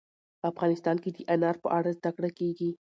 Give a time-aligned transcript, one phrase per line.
[0.51, 2.69] افغانستان کې د انار په اړه زده کړه کېږي.